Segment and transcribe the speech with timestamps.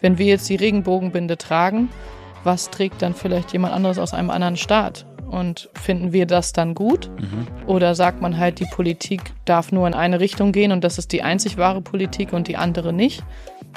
[0.00, 1.88] Wenn wir jetzt die Regenbogenbinde tragen,
[2.44, 5.06] was trägt dann vielleicht jemand anderes aus einem anderen Staat?
[5.30, 7.08] Und finden wir das dann gut?
[7.18, 7.46] Mhm.
[7.68, 11.12] Oder sagt man halt, die Politik darf nur in eine Richtung gehen und das ist
[11.12, 13.22] die einzig wahre Politik und die andere nicht?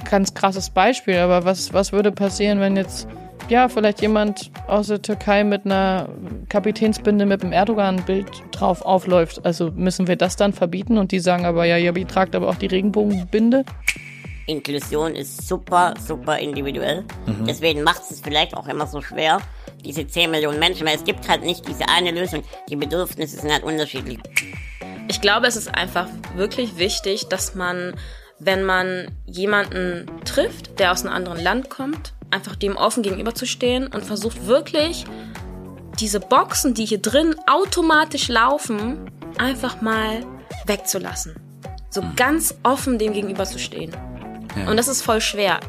[0.09, 3.08] Ganz krasses Beispiel, aber was, was würde passieren, wenn jetzt
[3.49, 6.10] ja, vielleicht jemand aus der Türkei mit einer
[6.49, 9.46] Kapitänsbinde mit einem Erdogan-Bild drauf aufläuft.
[9.46, 12.55] Also müssen wir das dann verbieten und die sagen aber, ja, ihr tragt aber auch
[12.55, 13.65] die Regenbogenbinde.
[14.47, 17.03] Inklusion ist super, super individuell.
[17.25, 17.45] Mhm.
[17.47, 19.39] Deswegen macht es vielleicht auch immer so schwer,
[19.84, 22.43] diese 10 Millionen Menschen, weil es gibt halt nicht diese eine Lösung.
[22.70, 24.20] Die Bedürfnisse sind halt unterschiedlich.
[25.07, 27.95] Ich glaube, es ist einfach wirklich wichtig, dass man,
[28.39, 34.03] wenn man jemanden trifft, der aus einem anderen Land kommt, einfach dem offen gegenüberzustehen und
[34.03, 35.05] versucht wirklich
[35.99, 40.25] diese Boxen, die hier drin automatisch laufen, einfach mal
[40.65, 41.35] wegzulassen.
[41.89, 42.15] So mhm.
[42.15, 43.95] ganz offen dem gegenüberzustehen.
[44.55, 44.70] Ja.
[44.70, 45.59] Und das ist voll schwer.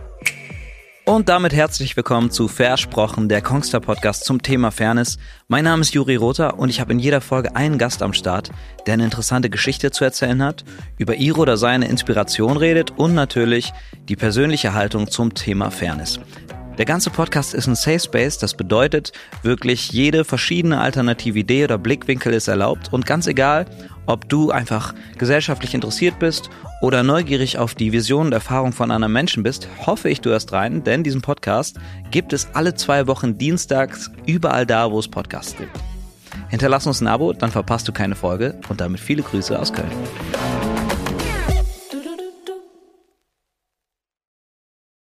[1.07, 5.19] Und damit herzlich willkommen zu Versprochen, der Kongstar Podcast zum Thema Fairness.
[5.49, 8.51] Mein Name ist Juri Rother und ich habe in jeder Folge einen Gast am Start,
[8.87, 10.65] der eine interessante Geschichte zu erzählen hat,
[10.97, 13.75] über ihre oder seine Inspiration redet und natürlich
[14.09, 16.21] die persönliche Haltung zum Thema Fairness.
[16.79, 21.79] Der ganze Podcast ist ein Safe Space, das bedeutet, wirklich jede verschiedene alternative Idee oder
[21.79, 23.67] Blickwinkel ist erlaubt und ganz egal,
[24.07, 26.51] ob du einfach gesellschaftlich interessiert bist
[26.83, 30.53] oder neugierig auf die Vision und Erfahrung von anderen Menschen bist, hoffe ich, du hörst
[30.53, 31.79] rein, denn diesen Podcast
[32.11, 35.79] gibt es alle zwei Wochen dienstags überall da, wo es Podcasts gibt.
[36.49, 39.93] Hinterlass uns ein Abo, dann verpasst du keine Folge und damit viele Grüße aus Köln.